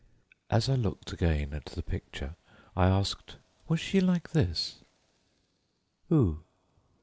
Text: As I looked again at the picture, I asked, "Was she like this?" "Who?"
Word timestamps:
As 0.49 0.67
I 0.67 0.73
looked 0.73 1.13
again 1.13 1.53
at 1.53 1.65
the 1.65 1.83
picture, 1.83 2.33
I 2.75 2.87
asked, 2.87 3.35
"Was 3.67 3.79
she 3.79 4.01
like 4.01 4.31
this?" 4.31 4.79
"Who?" 6.09 6.39